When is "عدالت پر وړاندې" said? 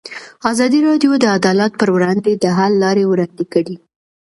1.37-2.31